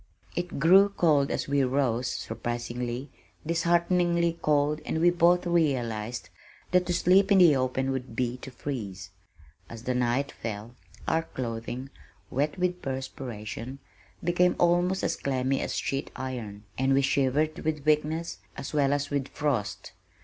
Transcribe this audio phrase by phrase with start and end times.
[0.35, 3.11] It grew cold as we rose, surprisingly,
[3.45, 6.29] dishearteningly cold and we both realized
[6.71, 9.11] that to sleep in the open would be to freeze.
[9.69, 10.73] As the night fell,
[11.07, 11.91] our clothing,
[12.31, 13.77] wet with perspiration,
[14.23, 19.11] became almost as clammy as sheet iron, and we shivered with weakness as well as
[19.11, 19.91] with frost.